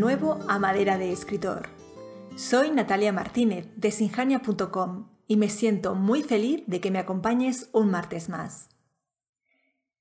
nuevo 0.00 0.40
a 0.48 0.58
Madera 0.58 0.96
de 0.96 1.12
Escritor. 1.12 1.68
Soy 2.34 2.70
Natalia 2.70 3.12
Martínez 3.12 3.68
de 3.76 3.90
sinjania.com 3.90 5.10
y 5.26 5.36
me 5.36 5.50
siento 5.50 5.94
muy 5.94 6.22
feliz 6.22 6.62
de 6.66 6.80
que 6.80 6.90
me 6.90 6.98
acompañes 6.98 7.68
un 7.72 7.90
martes 7.90 8.30
más. 8.30 8.70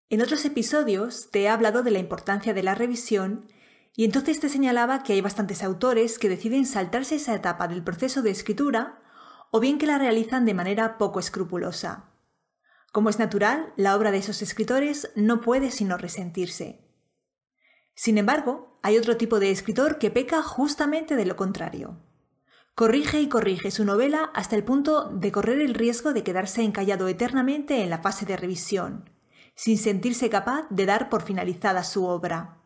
En 0.10 0.22
otros 0.22 0.46
episodios 0.46 1.30
te 1.32 1.42
he 1.42 1.50
hablado 1.50 1.84
de 1.84 1.92
la 1.92 2.00
importancia 2.00 2.54
de 2.54 2.64
la 2.64 2.76
revisión 2.76 3.50
y 3.94 4.06
entonces 4.06 4.40
te 4.40 4.48
señalaba 4.48 5.04
que 5.04 5.12
hay 5.12 5.20
bastantes 5.20 5.64
autores 5.64 6.18
que 6.18 6.30
deciden 6.30 6.66
saltarse 6.66 7.16
esa 7.16 7.36
etapa 7.36 7.68
del 7.68 7.84
proceso 7.84 8.22
de 8.22 8.32
escritura 8.32 9.02
o 9.52 9.60
bien 9.60 9.78
que 9.78 9.86
la 9.86 9.98
realizan 9.98 10.46
de 10.46 10.54
manera 10.54 10.98
poco 10.98 11.20
escrupulosa. 11.20 12.10
Como 12.94 13.10
es 13.10 13.20
natural, 13.20 13.74
la 13.76 13.98
obra 13.98 14.12
de 14.12 14.20
esos 14.20 14.42
escritores 14.42 15.12
no 15.18 15.42
puede 15.42 15.72
sino 15.72 15.98
resentirse. 15.98 16.88
Sin 17.96 18.18
embargo, 18.18 18.69
hay 18.82 18.98
otro 18.98 19.18
tipo 19.18 19.40
de 19.40 19.52
escritor 19.52 19.98
que 19.98 20.12
peca 20.12 20.42
justamente 20.42 21.16
de 21.16 21.26
lo 21.26 21.36
contrario. 21.36 21.98
Corrige 22.76 23.20
y 23.20 23.28
corrige 23.28 23.72
su 23.72 23.84
novela 23.84 24.32
hasta 24.34 24.56
el 24.56 24.64
punto 24.64 25.10
de 25.10 25.32
correr 25.32 25.60
el 25.60 25.74
riesgo 25.74 26.14
de 26.14 26.24
quedarse 26.24 26.64
encallado 26.64 27.10
eternamente 27.10 27.84
en 27.84 27.90
la 27.90 27.98
fase 27.98 28.26
de 28.26 28.38
revisión, 28.38 29.10
sin 29.54 29.78
sentirse 29.78 30.30
capaz 30.30 30.66
de 30.70 30.86
dar 30.86 31.10
por 31.10 31.22
finalizada 31.22 31.84
su 31.84 32.06
obra. 32.06 32.58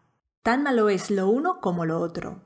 Tan 0.43 0.61
malo 0.61 0.89
es 0.89 1.09
lo 1.09 1.29
uno 1.29 1.59
como 1.61 1.85
lo 1.85 1.99
otro. 1.99 2.43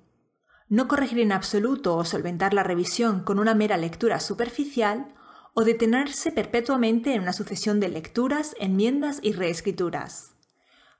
No 0.69 0.87
corregir 0.87 1.19
en 1.19 1.33
absoluto 1.33 1.97
o 1.97 2.05
solventar 2.05 2.53
la 2.53 2.63
revisión 2.63 3.23
con 3.25 3.39
una 3.39 3.53
mera 3.53 3.75
lectura 3.75 4.21
superficial 4.21 5.13
o 5.53 5.65
detenerse 5.65 6.31
perpetuamente 6.31 7.15
en 7.15 7.23
una 7.23 7.33
sucesión 7.33 7.81
de 7.81 7.89
lecturas, 7.89 8.55
enmiendas 8.59 9.19
y 9.21 9.33
reescrituras. 9.33 10.36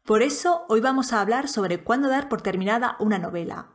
Por 0.08 0.22
eso 0.22 0.63
hoy 0.69 0.80
vamos 0.80 1.11
a 1.11 1.19
hablar 1.19 1.50
sobre 1.50 1.83
cuándo 1.83 2.08
dar 2.08 2.30
por 2.30 2.41
terminada 2.41 2.95
una 3.02 3.19
novela, 3.19 3.73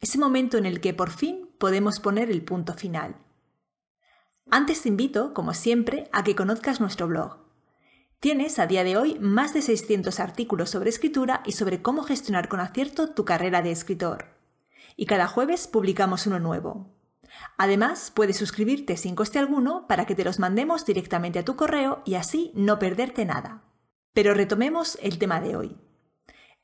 ese 0.00 0.18
momento 0.18 0.58
en 0.58 0.66
el 0.66 0.80
que 0.80 0.92
por 0.92 1.10
fin 1.10 1.50
podemos 1.56 2.00
poner 2.00 2.32
el 2.32 2.42
punto 2.42 2.74
final. 2.74 3.14
Antes 4.50 4.82
te 4.82 4.88
invito, 4.88 5.32
como 5.32 5.54
siempre, 5.54 6.08
a 6.10 6.24
que 6.24 6.34
conozcas 6.34 6.80
nuestro 6.80 7.06
blog. 7.06 7.36
Tienes 8.18 8.58
a 8.58 8.66
día 8.66 8.82
de 8.82 8.96
hoy 8.96 9.20
más 9.20 9.54
de 9.54 9.62
600 9.62 10.18
artículos 10.18 10.68
sobre 10.68 10.90
escritura 10.90 11.44
y 11.46 11.52
sobre 11.52 11.80
cómo 11.80 12.02
gestionar 12.02 12.48
con 12.48 12.58
acierto 12.58 13.10
tu 13.10 13.24
carrera 13.24 13.62
de 13.62 13.70
escritor. 13.70 14.34
Y 14.96 15.06
cada 15.06 15.28
jueves 15.28 15.68
publicamos 15.68 16.26
uno 16.26 16.40
nuevo. 16.40 16.88
Además, 17.56 18.10
puedes 18.12 18.36
suscribirte 18.36 18.96
sin 18.96 19.14
coste 19.14 19.38
alguno 19.38 19.86
para 19.86 20.06
que 20.06 20.16
te 20.16 20.24
los 20.24 20.40
mandemos 20.40 20.84
directamente 20.84 21.38
a 21.38 21.44
tu 21.44 21.54
correo 21.54 22.02
y 22.04 22.16
así 22.16 22.50
no 22.56 22.80
perderte 22.80 23.24
nada. 23.24 23.67
Pero 24.12 24.34
retomemos 24.34 24.98
el 25.02 25.18
tema 25.18 25.40
de 25.40 25.56
hoy. 25.56 25.76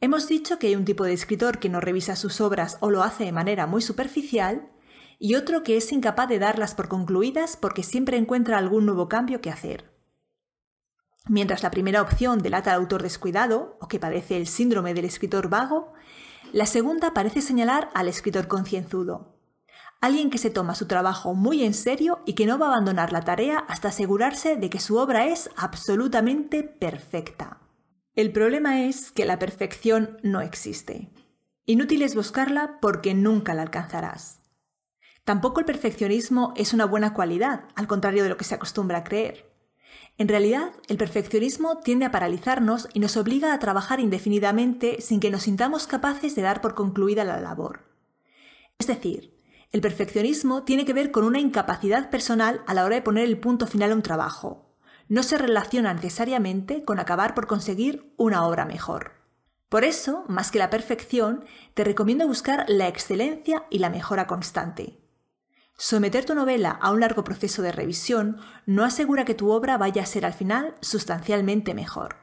Hemos 0.00 0.28
dicho 0.28 0.58
que 0.58 0.66
hay 0.66 0.76
un 0.76 0.84
tipo 0.84 1.04
de 1.04 1.12
escritor 1.12 1.58
que 1.58 1.68
no 1.68 1.80
revisa 1.80 2.16
sus 2.16 2.40
obras 2.40 2.78
o 2.80 2.90
lo 2.90 3.02
hace 3.02 3.24
de 3.24 3.32
manera 3.32 3.66
muy 3.66 3.80
superficial 3.80 4.70
y 5.18 5.34
otro 5.36 5.62
que 5.62 5.76
es 5.76 5.90
incapaz 5.92 6.28
de 6.28 6.38
darlas 6.38 6.74
por 6.74 6.88
concluidas 6.88 7.56
porque 7.56 7.82
siempre 7.82 8.16
encuentra 8.16 8.58
algún 8.58 8.86
nuevo 8.86 9.08
cambio 9.08 9.40
que 9.40 9.50
hacer. 9.50 9.94
Mientras 11.26 11.62
la 11.62 11.70
primera 11.70 12.02
opción 12.02 12.40
delata 12.40 12.74
al 12.74 12.80
autor 12.80 13.02
descuidado 13.02 13.78
o 13.80 13.88
que 13.88 13.98
padece 13.98 14.36
el 14.36 14.46
síndrome 14.46 14.92
del 14.92 15.06
escritor 15.06 15.48
vago, 15.48 15.94
la 16.52 16.66
segunda 16.66 17.14
parece 17.14 17.40
señalar 17.40 17.90
al 17.94 18.08
escritor 18.08 18.46
concienzudo, 18.46 19.33
alguien 20.04 20.28
que 20.28 20.38
se 20.38 20.50
toma 20.50 20.74
su 20.74 20.86
trabajo 20.86 21.34
muy 21.34 21.64
en 21.64 21.72
serio 21.72 22.20
y 22.26 22.34
que 22.34 22.44
no 22.44 22.58
va 22.58 22.66
a 22.66 22.68
abandonar 22.70 23.10
la 23.10 23.22
tarea 23.22 23.58
hasta 23.58 23.88
asegurarse 23.88 24.56
de 24.56 24.68
que 24.68 24.78
su 24.78 24.98
obra 24.98 25.26
es 25.26 25.48
absolutamente 25.56 26.62
perfecta. 26.62 27.60
El 28.14 28.30
problema 28.30 28.82
es 28.82 29.10
que 29.10 29.24
la 29.24 29.38
perfección 29.38 30.18
no 30.22 30.42
existe. 30.42 31.10
Inútil 31.64 32.02
es 32.02 32.14
buscarla 32.14 32.78
porque 32.82 33.14
nunca 33.14 33.54
la 33.54 33.62
alcanzarás. 33.62 34.40
Tampoco 35.24 35.60
el 35.60 35.66
perfeccionismo 35.66 36.52
es 36.54 36.74
una 36.74 36.84
buena 36.84 37.14
cualidad, 37.14 37.64
al 37.74 37.86
contrario 37.86 38.24
de 38.24 38.28
lo 38.28 38.36
que 38.36 38.44
se 38.44 38.54
acostumbra 38.54 38.98
a 38.98 39.04
creer. 39.04 39.50
En 40.18 40.28
realidad, 40.28 40.72
el 40.86 40.98
perfeccionismo 40.98 41.78
tiende 41.78 42.04
a 42.04 42.12
paralizarnos 42.12 42.88
y 42.92 43.00
nos 43.00 43.16
obliga 43.16 43.54
a 43.54 43.58
trabajar 43.58 44.00
indefinidamente 44.00 45.00
sin 45.00 45.18
que 45.18 45.30
nos 45.30 45.44
sintamos 45.44 45.86
capaces 45.86 46.34
de 46.34 46.42
dar 46.42 46.60
por 46.60 46.74
concluida 46.74 47.24
la 47.24 47.40
labor. 47.40 47.80
Es 48.78 48.86
decir, 48.86 49.33
el 49.74 49.80
perfeccionismo 49.80 50.62
tiene 50.62 50.84
que 50.84 50.92
ver 50.92 51.10
con 51.10 51.24
una 51.24 51.40
incapacidad 51.40 52.08
personal 52.08 52.62
a 52.68 52.74
la 52.74 52.84
hora 52.84 52.94
de 52.94 53.02
poner 53.02 53.24
el 53.24 53.40
punto 53.40 53.66
final 53.66 53.90
a 53.90 53.96
un 53.96 54.02
trabajo. 54.02 54.72
No 55.08 55.24
se 55.24 55.36
relaciona 55.36 55.92
necesariamente 55.92 56.84
con 56.84 57.00
acabar 57.00 57.34
por 57.34 57.48
conseguir 57.48 58.14
una 58.16 58.46
obra 58.46 58.66
mejor. 58.66 59.14
Por 59.68 59.82
eso, 59.82 60.26
más 60.28 60.52
que 60.52 60.60
la 60.60 60.70
perfección, 60.70 61.44
te 61.74 61.82
recomiendo 61.82 62.28
buscar 62.28 62.66
la 62.68 62.86
excelencia 62.86 63.64
y 63.68 63.80
la 63.80 63.90
mejora 63.90 64.28
constante. 64.28 65.00
Someter 65.76 66.24
tu 66.24 66.36
novela 66.36 66.70
a 66.70 66.92
un 66.92 67.00
largo 67.00 67.24
proceso 67.24 67.60
de 67.60 67.72
revisión 67.72 68.36
no 68.66 68.84
asegura 68.84 69.24
que 69.24 69.34
tu 69.34 69.50
obra 69.50 69.76
vaya 69.76 70.04
a 70.04 70.06
ser 70.06 70.24
al 70.24 70.34
final 70.34 70.76
sustancialmente 70.82 71.74
mejor. 71.74 72.14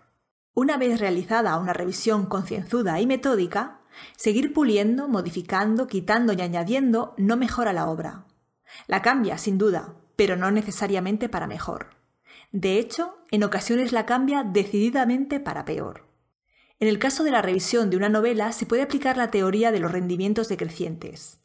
Una 0.53 0.77
vez 0.77 1.01
realizada 1.01 1.57
una 1.57 1.73
revisión 1.73 2.27
concienzuda 2.27 3.01
y 3.01 3.07
metódica, 3.07 3.80
Seguir 4.17 4.53
puliendo, 4.53 5.07
modificando, 5.07 5.87
quitando 5.87 6.33
y 6.33 6.41
añadiendo 6.41 7.13
no 7.17 7.37
mejora 7.37 7.73
la 7.73 7.89
obra. 7.89 8.25
La 8.87 9.01
cambia, 9.01 9.37
sin 9.37 9.57
duda, 9.57 9.95
pero 10.15 10.35
no 10.35 10.51
necesariamente 10.51 11.29
para 11.29 11.47
mejor. 11.47 11.95
De 12.51 12.79
hecho, 12.79 13.17
en 13.31 13.43
ocasiones 13.43 13.91
la 13.91 14.05
cambia 14.05 14.43
decididamente 14.43 15.39
para 15.39 15.65
peor. 15.65 16.07
En 16.79 16.87
el 16.87 16.99
caso 16.99 17.23
de 17.23 17.31
la 17.31 17.41
revisión 17.41 17.89
de 17.89 17.97
una 17.97 18.09
novela 18.09 18.51
se 18.51 18.65
puede 18.65 18.81
aplicar 18.81 19.15
la 19.15 19.31
teoría 19.31 19.71
de 19.71 19.79
los 19.79 19.91
rendimientos 19.91 20.49
decrecientes. 20.49 21.39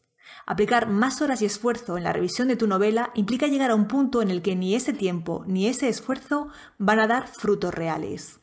Aplicar 0.46 0.88
más 0.88 1.22
horas 1.22 1.42
y 1.42 1.44
esfuerzo 1.44 1.96
en 1.96 2.04
la 2.04 2.12
revisión 2.12 2.48
de 2.48 2.56
tu 2.56 2.66
novela 2.66 3.10
implica 3.14 3.46
llegar 3.46 3.70
a 3.70 3.74
un 3.74 3.86
punto 3.86 4.22
en 4.22 4.30
el 4.30 4.42
que 4.42 4.56
ni 4.56 4.74
ese 4.74 4.92
tiempo 4.92 5.44
ni 5.46 5.66
ese 5.66 5.88
esfuerzo 5.88 6.48
van 6.78 7.00
a 7.00 7.06
dar 7.06 7.28
frutos 7.28 7.74
reales. 7.74 8.40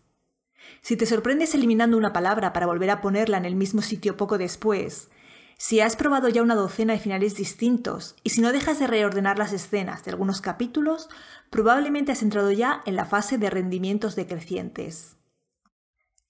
Si 0.81 0.97
te 0.97 1.05
sorprendes 1.05 1.55
eliminando 1.55 1.97
una 1.97 2.13
palabra 2.13 2.53
para 2.53 2.65
volver 2.65 2.89
a 2.89 3.01
ponerla 3.01 3.37
en 3.37 3.45
el 3.45 3.55
mismo 3.55 3.81
sitio 3.81 4.17
poco 4.17 4.37
después, 4.37 5.09
si 5.57 5.79
has 5.79 5.95
probado 5.95 6.29
ya 6.29 6.41
una 6.41 6.55
docena 6.55 6.93
de 6.93 6.99
finales 6.99 7.35
distintos 7.35 8.15
y 8.23 8.31
si 8.31 8.41
no 8.41 8.51
dejas 8.51 8.79
de 8.79 8.87
reordenar 8.87 9.37
las 9.37 9.53
escenas 9.53 10.03
de 10.03 10.11
algunos 10.11 10.41
capítulos, 10.41 11.09
probablemente 11.49 12.11
has 12.11 12.21
entrado 12.21 12.51
ya 12.51 12.81
en 12.85 12.95
la 12.95 13.05
fase 13.05 13.37
de 13.37 13.49
rendimientos 13.49 14.15
decrecientes. 14.15 15.15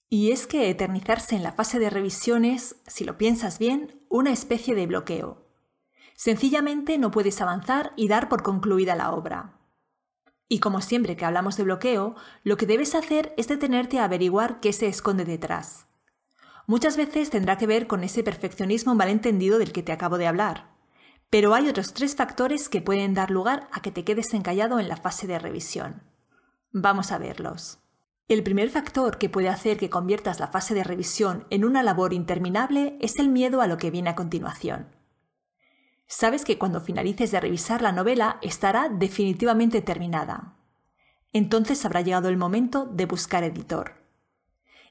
Y 0.08 0.30
es 0.30 0.46
que 0.46 0.70
eternizarse 0.70 1.34
en 1.34 1.42
la 1.42 1.52
fase 1.52 1.80
de 1.80 1.90
revisión 1.90 2.44
es, 2.44 2.76
si 2.86 3.04
lo 3.04 3.18
piensas 3.18 3.58
bien, 3.58 4.00
una 4.08 4.32
especie 4.32 4.76
de 4.76 4.86
bloqueo. 4.86 5.48
Sencillamente 6.14 6.98
no 6.98 7.10
puedes 7.10 7.40
avanzar 7.40 7.92
y 7.96 8.06
dar 8.06 8.28
por 8.28 8.44
concluida 8.44 8.94
la 8.94 9.10
obra. 9.10 9.58
Y 10.48 10.60
como 10.60 10.80
siempre 10.80 11.16
que 11.16 11.24
hablamos 11.24 11.56
de 11.56 11.64
bloqueo, 11.64 12.16
lo 12.42 12.56
que 12.56 12.66
debes 12.66 12.94
hacer 12.94 13.34
es 13.36 13.48
detenerte 13.48 13.98
a 13.98 14.04
averiguar 14.04 14.60
qué 14.60 14.72
se 14.72 14.86
esconde 14.86 15.24
detrás. 15.24 15.86
Muchas 16.66 16.96
veces 16.96 17.30
tendrá 17.30 17.58
que 17.58 17.66
ver 17.66 17.86
con 17.86 18.04
ese 18.04 18.22
perfeccionismo 18.22 18.94
malentendido 18.94 19.58
del 19.58 19.72
que 19.72 19.82
te 19.82 19.92
acabo 19.92 20.18
de 20.18 20.26
hablar. 20.26 20.74
Pero 21.30 21.54
hay 21.54 21.68
otros 21.68 21.94
tres 21.94 22.14
factores 22.14 22.68
que 22.68 22.80
pueden 22.80 23.14
dar 23.14 23.30
lugar 23.30 23.68
a 23.72 23.82
que 23.82 23.90
te 23.90 24.04
quedes 24.04 24.32
encallado 24.34 24.78
en 24.78 24.88
la 24.88 24.96
fase 24.96 25.26
de 25.26 25.38
revisión. 25.38 26.02
Vamos 26.72 27.12
a 27.12 27.18
verlos. 27.18 27.78
El 28.28 28.42
primer 28.42 28.70
factor 28.70 29.18
que 29.18 29.28
puede 29.28 29.50
hacer 29.50 29.76
que 29.76 29.90
conviertas 29.90 30.40
la 30.40 30.48
fase 30.48 30.72
de 30.74 30.84
revisión 30.84 31.46
en 31.50 31.64
una 31.64 31.82
labor 31.82 32.14
interminable 32.14 32.96
es 33.00 33.18
el 33.18 33.28
miedo 33.28 33.60
a 33.60 33.66
lo 33.66 33.76
que 33.76 33.90
viene 33.90 34.10
a 34.10 34.14
continuación. 34.14 34.93
Sabes 36.06 36.44
que 36.44 36.58
cuando 36.58 36.80
finalices 36.80 37.30
de 37.30 37.40
revisar 37.40 37.82
la 37.82 37.92
novela 37.92 38.38
estará 38.42 38.88
definitivamente 38.88 39.80
terminada. 39.80 40.54
Entonces 41.32 41.84
habrá 41.84 42.02
llegado 42.02 42.28
el 42.28 42.36
momento 42.36 42.86
de 42.86 43.06
buscar 43.06 43.42
editor. 43.42 43.94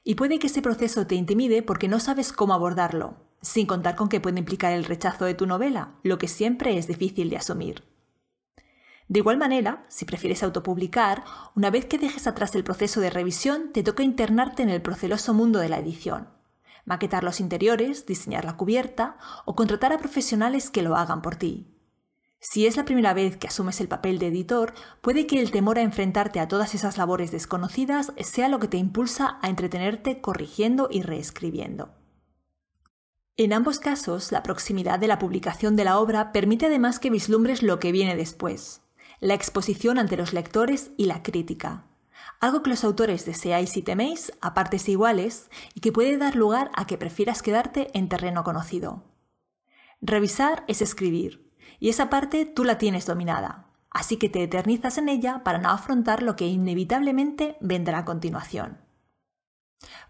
Y 0.02 0.16
puede 0.16 0.38
que 0.38 0.48
ese 0.48 0.60
proceso 0.60 1.06
te 1.06 1.14
intimide 1.14 1.62
porque 1.62 1.88
no 1.88 2.00
sabes 2.00 2.32
cómo 2.32 2.52
abordarlo, 2.52 3.16
sin 3.40 3.66
contar 3.66 3.94
con 3.96 4.08
que 4.08 4.20
puede 4.20 4.38
implicar 4.38 4.72
el 4.72 4.84
rechazo 4.84 5.24
de 5.24 5.34
tu 5.34 5.46
novela, 5.46 5.94
lo 6.02 6.18
que 6.18 6.28
siempre 6.28 6.76
es 6.76 6.86
difícil 6.86 7.30
de 7.30 7.38
asumir. 7.38 7.84
De 9.08 9.20
igual 9.20 9.38
manera, 9.38 9.84
si 9.88 10.04
prefieres 10.04 10.42
autopublicar, 10.42 11.24
una 11.54 11.70
vez 11.70 11.86
que 11.86 11.98
dejes 11.98 12.26
atrás 12.26 12.54
el 12.54 12.64
proceso 12.64 13.00
de 13.00 13.10
revisión, 13.10 13.72
te 13.72 13.82
toca 13.82 14.02
internarte 14.02 14.62
en 14.62 14.70
el 14.70 14.82
proceloso 14.82 15.32
mundo 15.32 15.58
de 15.60 15.68
la 15.68 15.78
edición 15.78 16.28
maquetar 16.84 17.24
los 17.24 17.40
interiores, 17.40 18.06
diseñar 18.06 18.44
la 18.44 18.56
cubierta 18.56 19.16
o 19.44 19.54
contratar 19.54 19.92
a 19.92 19.98
profesionales 19.98 20.70
que 20.70 20.82
lo 20.82 20.96
hagan 20.96 21.22
por 21.22 21.36
ti. 21.36 21.66
Si 22.40 22.66
es 22.66 22.76
la 22.76 22.84
primera 22.84 23.14
vez 23.14 23.38
que 23.38 23.46
asumes 23.46 23.80
el 23.80 23.88
papel 23.88 24.18
de 24.18 24.26
editor, 24.26 24.74
puede 25.00 25.26
que 25.26 25.40
el 25.40 25.50
temor 25.50 25.78
a 25.78 25.82
enfrentarte 25.82 26.40
a 26.40 26.48
todas 26.48 26.74
esas 26.74 26.98
labores 26.98 27.32
desconocidas 27.32 28.12
sea 28.20 28.48
lo 28.48 28.58
que 28.58 28.68
te 28.68 28.76
impulsa 28.76 29.38
a 29.40 29.48
entretenerte 29.48 30.20
corrigiendo 30.20 30.88
y 30.90 31.00
reescribiendo. 31.00 31.94
En 33.36 33.54
ambos 33.54 33.78
casos, 33.78 34.30
la 34.30 34.42
proximidad 34.42 34.98
de 34.98 35.08
la 35.08 35.18
publicación 35.18 35.74
de 35.74 35.84
la 35.84 35.98
obra 35.98 36.32
permite 36.32 36.66
además 36.66 36.98
que 36.98 37.10
vislumbres 37.10 37.62
lo 37.62 37.78
que 37.78 37.92
viene 37.92 38.14
después, 38.14 38.82
la 39.20 39.34
exposición 39.34 39.98
ante 39.98 40.18
los 40.18 40.34
lectores 40.34 40.90
y 40.98 41.06
la 41.06 41.22
crítica 41.22 41.86
algo 42.40 42.62
que 42.62 42.70
los 42.70 42.84
autores 42.84 43.24
deseáis 43.24 43.76
y 43.76 43.82
teméis 43.82 44.32
a 44.40 44.54
partes 44.54 44.88
iguales 44.88 45.50
y 45.74 45.80
que 45.80 45.92
puede 45.92 46.16
dar 46.18 46.36
lugar 46.36 46.70
a 46.74 46.86
que 46.86 46.98
prefieras 46.98 47.42
quedarte 47.42 47.90
en 47.94 48.08
terreno 48.08 48.44
conocido. 48.44 49.04
Revisar 50.00 50.64
es 50.68 50.82
escribir, 50.82 51.50
y 51.80 51.88
esa 51.88 52.10
parte 52.10 52.44
tú 52.44 52.64
la 52.64 52.78
tienes 52.78 53.06
dominada, 53.06 53.66
así 53.90 54.18
que 54.18 54.28
te 54.28 54.42
eternizas 54.42 54.98
en 54.98 55.08
ella 55.08 55.42
para 55.44 55.58
no 55.58 55.70
afrontar 55.70 56.22
lo 56.22 56.36
que 56.36 56.46
inevitablemente 56.46 57.56
vendrá 57.60 57.98
a 57.98 58.04
continuación. 58.04 58.78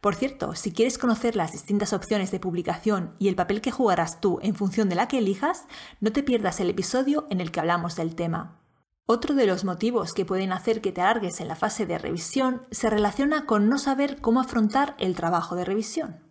Por 0.00 0.14
cierto, 0.14 0.54
si 0.54 0.72
quieres 0.72 0.98
conocer 0.98 1.36
las 1.36 1.52
distintas 1.52 1.92
opciones 1.92 2.30
de 2.30 2.40
publicación 2.40 3.14
y 3.18 3.28
el 3.28 3.34
papel 3.34 3.60
que 3.60 3.70
jugarás 3.70 4.20
tú 4.20 4.38
en 4.42 4.54
función 4.54 4.88
de 4.88 4.94
la 4.94 5.08
que 5.08 5.18
elijas, 5.18 5.66
no 6.00 6.12
te 6.12 6.22
pierdas 6.22 6.60
el 6.60 6.70
episodio 6.70 7.26
en 7.30 7.40
el 7.40 7.50
que 7.50 7.60
hablamos 7.60 7.96
del 7.96 8.14
tema. 8.14 8.63
Otro 9.06 9.34
de 9.34 9.46
los 9.46 9.64
motivos 9.64 10.14
que 10.14 10.24
pueden 10.24 10.50
hacer 10.50 10.80
que 10.80 10.90
te 10.90 11.02
alargues 11.02 11.42
en 11.42 11.48
la 11.48 11.56
fase 11.56 11.84
de 11.84 11.98
revisión 11.98 12.62
se 12.70 12.88
relaciona 12.88 13.44
con 13.44 13.68
no 13.68 13.76
saber 13.76 14.22
cómo 14.22 14.40
afrontar 14.40 14.96
el 14.98 15.14
trabajo 15.14 15.56
de 15.56 15.66
revisión. 15.66 16.22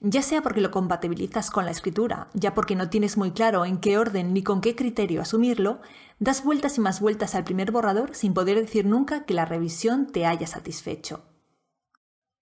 Ya 0.00 0.20
sea 0.20 0.42
porque 0.42 0.60
lo 0.60 0.72
compatibilizas 0.72 1.52
con 1.52 1.64
la 1.64 1.70
escritura, 1.70 2.30
ya 2.34 2.52
porque 2.52 2.74
no 2.74 2.90
tienes 2.90 3.16
muy 3.16 3.30
claro 3.30 3.64
en 3.64 3.78
qué 3.78 3.96
orden 3.96 4.34
ni 4.34 4.42
con 4.42 4.60
qué 4.60 4.74
criterio 4.74 5.22
asumirlo, 5.22 5.80
das 6.18 6.42
vueltas 6.42 6.78
y 6.78 6.80
más 6.80 7.00
vueltas 7.00 7.36
al 7.36 7.44
primer 7.44 7.70
borrador 7.70 8.16
sin 8.16 8.34
poder 8.34 8.58
decir 8.58 8.86
nunca 8.86 9.24
que 9.24 9.34
la 9.34 9.44
revisión 9.44 10.08
te 10.08 10.26
haya 10.26 10.48
satisfecho. 10.48 11.22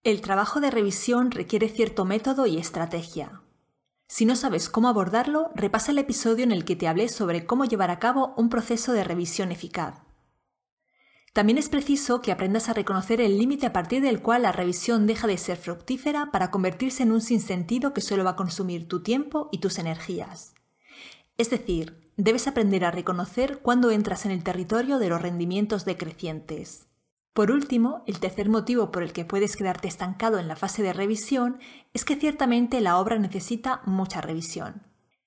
El 0.02 0.22
trabajo 0.22 0.60
de 0.60 0.70
revisión 0.70 1.30
requiere 1.30 1.68
cierto 1.68 2.06
método 2.06 2.46
y 2.46 2.56
estrategia, 2.56 3.42
si 4.12 4.26
no 4.26 4.36
sabes 4.36 4.68
cómo 4.68 4.88
abordarlo, 4.88 5.50
repasa 5.54 5.90
el 5.90 5.96
episodio 5.96 6.44
en 6.44 6.52
el 6.52 6.66
que 6.66 6.76
te 6.76 6.86
hablé 6.86 7.08
sobre 7.08 7.46
cómo 7.46 7.64
llevar 7.64 7.90
a 7.90 7.98
cabo 7.98 8.34
un 8.36 8.50
proceso 8.50 8.92
de 8.92 9.04
revisión 9.04 9.50
eficaz. 9.50 10.02
También 11.32 11.56
es 11.56 11.70
preciso 11.70 12.20
que 12.20 12.30
aprendas 12.30 12.68
a 12.68 12.74
reconocer 12.74 13.22
el 13.22 13.38
límite 13.38 13.64
a 13.64 13.72
partir 13.72 14.02
del 14.02 14.20
cual 14.20 14.42
la 14.42 14.52
revisión 14.52 15.06
deja 15.06 15.26
de 15.26 15.38
ser 15.38 15.56
fructífera 15.56 16.30
para 16.30 16.50
convertirse 16.50 17.04
en 17.04 17.10
un 17.10 17.22
sinsentido 17.22 17.94
que 17.94 18.02
solo 18.02 18.22
va 18.22 18.32
a 18.32 18.36
consumir 18.36 18.86
tu 18.86 19.02
tiempo 19.02 19.48
y 19.50 19.60
tus 19.60 19.78
energías. 19.78 20.52
Es 21.38 21.48
decir, 21.48 22.12
debes 22.18 22.46
aprender 22.46 22.84
a 22.84 22.90
reconocer 22.90 23.60
cuándo 23.62 23.90
entras 23.90 24.26
en 24.26 24.32
el 24.32 24.44
territorio 24.44 24.98
de 24.98 25.08
los 25.08 25.22
rendimientos 25.22 25.86
decrecientes. 25.86 26.86
Por 27.32 27.50
último, 27.50 28.02
el 28.06 28.20
tercer 28.20 28.50
motivo 28.50 28.90
por 28.92 29.02
el 29.02 29.14
que 29.14 29.24
puedes 29.24 29.56
quedarte 29.56 29.88
estancado 29.88 30.38
en 30.38 30.48
la 30.48 30.56
fase 30.56 30.82
de 30.82 30.92
revisión 30.92 31.58
es 31.94 32.04
que 32.04 32.16
ciertamente 32.16 32.80
la 32.82 32.98
obra 32.98 33.18
necesita 33.18 33.80
mucha 33.86 34.20
revisión. 34.20 34.82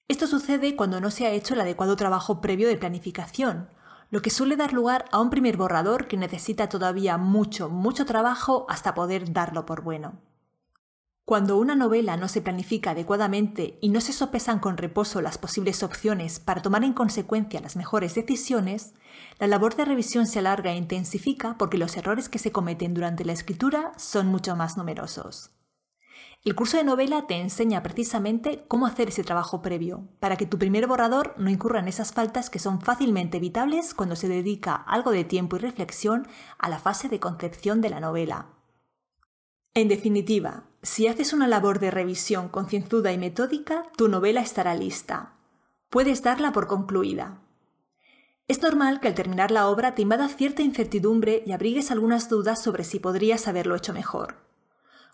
Esto 0.07 0.27
sucede 0.27 0.75
cuando 0.75 1.01
no 1.01 1.09
se 1.09 1.25
ha 1.25 1.31
hecho 1.31 1.55
el 1.55 1.61
adecuado 1.61 1.95
trabajo 1.95 2.41
previo 2.41 2.67
de 2.67 2.77
planificación, 2.77 3.69
lo 4.11 4.21
que 4.21 4.29
suele 4.29 4.55
dar 4.55 4.71
lugar 4.71 5.05
a 5.11 5.19
un 5.19 5.31
primer 5.31 5.57
borrador 5.57 6.07
que 6.07 6.15
necesita 6.15 6.69
todavía 6.69 7.17
mucho, 7.17 7.69
mucho 7.69 8.05
trabajo 8.05 8.67
hasta 8.69 8.93
poder 8.93 9.33
darlo 9.33 9.65
por 9.65 9.81
bueno. 9.81 10.21
Cuando 11.25 11.57
una 11.57 11.74
novela 11.74 12.18
no 12.18 12.27
se 12.27 12.44
planifica 12.44 12.92
adecuadamente 12.92 13.80
y 13.81 13.89
no 13.89 14.00
se 14.00 14.13
sopesan 14.13 14.60
con 14.60 14.77
reposo 14.77 15.24
las 15.24 15.39
posibles 15.39 15.81
opciones 15.81 16.39
para 16.39 16.62
tomar 16.62 16.83
en 16.83 16.94
consecuencia 16.94 17.60
las 17.62 17.75
mejores 17.75 18.13
decisiones, 18.13 18.94
la 19.39 19.48
labor 19.48 19.75
de 19.75 19.86
revisión 19.86 20.27
se 20.27 20.38
alarga 20.38 20.72
e 20.72 20.77
intensifica 20.77 21.57
porque 21.57 21.80
los 21.80 21.98
errores 21.98 22.30
que 22.30 22.38
se 22.38 22.51
cometen 22.51 22.94
durante 22.94 23.25
la 23.25 23.33
escritura 23.33 23.94
son 23.98 24.27
mucho 24.27 24.56
más 24.56 24.77
numerosos. 24.77 25.50
El 26.44 26.54
curso 26.54 26.77
de 26.77 26.83
novela 26.83 27.25
te 27.25 27.42
enseña 27.42 27.81
precisamente 27.81 28.63
cómo 28.68 28.86
hacer 28.86 29.07
ese 29.07 29.24
trabajo 29.24 29.63
previo, 29.63 30.07
para 30.19 30.38
que 30.38 30.45
tu 30.45 30.60
primer 30.60 30.86
borrador 30.86 31.33
no 31.39 31.50
incurra 31.50 31.80
en 31.80 31.88
esas 31.88 32.13
faltas 32.13 32.51
que 32.51 32.60
son 32.60 32.81
fácilmente 32.81 33.38
evitables 33.38 33.95
cuando 33.95 34.16
se 34.16 34.27
dedica 34.27 34.75
algo 34.75 35.10
de 35.10 35.24
tiempo 35.24 35.56
y 35.56 35.60
reflexión 35.60 36.27
a 36.60 36.69
la 36.69 36.77
fase 36.77 37.10
de 37.10 37.19
concepción 37.19 37.81
de 37.81 37.89
la 37.89 38.00
novela. 38.00 38.51
En 39.74 39.89
definitiva, 39.89 40.63
si 40.85 41.07
haces 41.07 41.33
una 41.33 41.47
labor 41.47 41.79
de 41.79 41.89
revisión 41.89 42.47
concienzuda 42.47 43.11
y 43.11 43.17
metódica, 43.17 43.87
tu 43.97 44.07
novela 44.07 44.41
estará 44.41 44.75
lista. 44.75 45.33
Puedes 45.89 46.21
darla 46.21 46.51
por 46.51 46.67
concluida. 46.67 47.41
Es 48.47 48.61
normal 48.61 48.99
que 48.99 49.07
al 49.07 49.15
terminar 49.15 49.49
la 49.49 49.67
obra 49.67 49.95
te 49.95 50.03
invada 50.03 50.29
cierta 50.29 50.61
incertidumbre 50.61 51.41
y 51.43 51.53
abrigues 51.53 51.89
algunas 51.89 52.29
dudas 52.29 52.61
sobre 52.61 52.83
si 52.83 52.99
podrías 52.99 53.47
haberlo 53.47 53.75
hecho 53.75 53.93
mejor. 53.93 54.35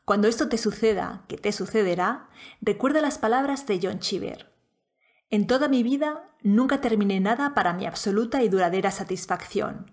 Cuando 0.04 0.28
esto 0.28 0.50
te 0.50 0.58
suceda, 0.58 1.24
que 1.30 1.38
te 1.38 1.54
sucederá, 1.54 2.28
recuerda 2.60 3.00
las 3.00 3.18
palabras 3.18 3.66
de 3.66 3.80
John 3.82 4.00
Cheever. 4.00 4.52
En 5.30 5.48
toda 5.48 5.70
mi 5.70 5.84
vida 5.84 6.30
nunca 6.42 6.82
terminé 6.82 7.22
nada 7.22 7.54
para 7.54 7.72
mi 7.72 7.86
absoluta 7.86 8.44
y 8.44 8.50
duradera 8.50 8.92
satisfacción. 8.92 9.90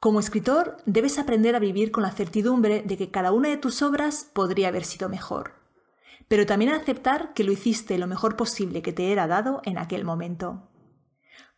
Como 0.00 0.18
escritor, 0.18 0.78
debes 0.86 1.18
aprender 1.18 1.54
a 1.54 1.58
vivir 1.58 1.90
con 1.90 2.02
la 2.02 2.10
certidumbre 2.10 2.82
de 2.82 2.96
que 2.96 3.10
cada 3.10 3.32
una 3.32 3.50
de 3.50 3.58
tus 3.58 3.82
obras 3.82 4.30
podría 4.32 4.68
haber 4.68 4.84
sido 4.84 5.10
mejor, 5.10 5.52
pero 6.26 6.46
también 6.46 6.72
a 6.72 6.76
aceptar 6.76 7.34
que 7.34 7.44
lo 7.44 7.52
hiciste 7.52 7.98
lo 7.98 8.06
mejor 8.06 8.34
posible 8.34 8.80
que 8.80 8.94
te 8.94 9.12
era 9.12 9.26
dado 9.26 9.60
en 9.64 9.76
aquel 9.76 10.06
momento. 10.06 10.70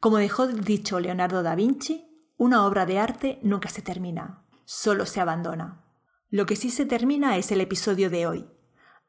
Como 0.01 0.17
dejó 0.17 0.49
dicho 0.49 0.99
Leonardo 0.99 1.45
da 1.45 1.55
Vinci, 1.55 2.09
una 2.37 2.67
obra 2.67 2.85
de 2.85 2.99
arte 2.99 3.39
nunca 3.45 3.69
se 3.69 3.81
termina, 3.81 4.43
solo 4.65 5.07
se 5.07 5.21
abandona. 5.21 5.85
Lo 6.29 6.45
que 6.45 6.57
sí 6.57 6.71
se 6.71 6.85
termina 6.85 7.37
es 7.37 7.53
el 7.53 7.61
episodio 7.61 8.11
de 8.11 8.27
hoy. 8.27 8.49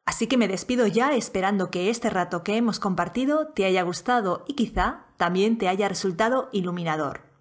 Así 0.06 0.28
que 0.28 0.38
me 0.38 0.48
despido 0.48 0.86
ya 0.86 1.16
esperando 1.16 1.72
que 1.72 1.90
este 1.90 2.12
rato 2.12 2.44
que 2.44 2.56
hemos 2.56 2.80
compartido 2.80 3.48
te 3.48 3.66
haya 3.66 3.82
gustado 3.82 4.46
y 4.48 4.54
quizá 4.54 5.08
también 5.18 5.58
te 5.58 5.70
haya 5.70 5.90
resultado 5.90 6.50
iluminador. 6.52 7.33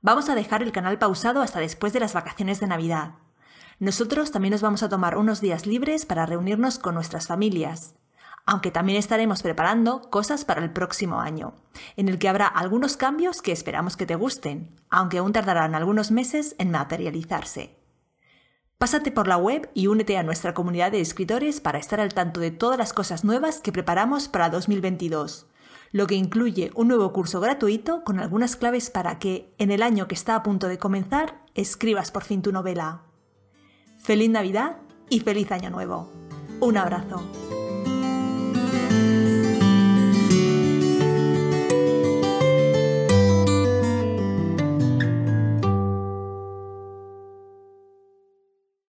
Vamos 0.00 0.28
a 0.28 0.36
dejar 0.36 0.62
el 0.62 0.70
canal 0.70 0.96
pausado 0.98 1.42
hasta 1.42 1.58
después 1.58 1.92
de 1.92 1.98
las 1.98 2.14
vacaciones 2.14 2.60
de 2.60 2.68
Navidad. 2.68 3.14
Nosotros 3.80 4.30
también 4.30 4.52
nos 4.52 4.62
vamos 4.62 4.84
a 4.84 4.88
tomar 4.88 5.18
unos 5.18 5.40
días 5.40 5.66
libres 5.66 6.06
para 6.06 6.24
reunirnos 6.24 6.78
con 6.78 6.94
nuestras 6.94 7.26
familias, 7.26 7.96
aunque 8.46 8.70
también 8.70 8.96
estaremos 8.96 9.42
preparando 9.42 10.02
cosas 10.08 10.44
para 10.44 10.62
el 10.62 10.70
próximo 10.70 11.20
año, 11.20 11.54
en 11.96 12.08
el 12.08 12.20
que 12.20 12.28
habrá 12.28 12.46
algunos 12.46 12.96
cambios 12.96 13.42
que 13.42 13.50
esperamos 13.50 13.96
que 13.96 14.06
te 14.06 14.14
gusten, 14.14 14.80
aunque 14.88 15.18
aún 15.18 15.32
tardarán 15.32 15.74
algunos 15.74 16.12
meses 16.12 16.54
en 16.58 16.70
materializarse. 16.70 17.76
Pásate 18.78 19.10
por 19.10 19.26
la 19.26 19.36
web 19.36 19.68
y 19.74 19.88
únete 19.88 20.16
a 20.16 20.22
nuestra 20.22 20.54
comunidad 20.54 20.92
de 20.92 21.00
escritores 21.00 21.60
para 21.60 21.80
estar 21.80 21.98
al 21.98 22.14
tanto 22.14 22.38
de 22.38 22.52
todas 22.52 22.78
las 22.78 22.92
cosas 22.92 23.24
nuevas 23.24 23.60
que 23.60 23.72
preparamos 23.72 24.28
para 24.28 24.48
2022 24.48 25.48
lo 25.90 26.06
que 26.06 26.14
incluye 26.14 26.70
un 26.74 26.88
nuevo 26.88 27.12
curso 27.12 27.40
gratuito 27.40 28.04
con 28.04 28.18
algunas 28.18 28.56
claves 28.56 28.90
para 28.90 29.18
que, 29.18 29.54
en 29.58 29.70
el 29.70 29.82
año 29.82 30.08
que 30.08 30.14
está 30.14 30.34
a 30.34 30.42
punto 30.42 30.68
de 30.68 30.78
comenzar, 30.78 31.42
escribas 31.54 32.10
por 32.10 32.24
fin 32.24 32.42
tu 32.42 32.52
novela. 32.52 33.02
Feliz 33.98 34.30
Navidad 34.30 34.76
y 35.10 35.20
feliz 35.20 35.50
Año 35.50 35.70
Nuevo. 35.70 36.10
Un 36.60 36.76
abrazo. 36.76 37.47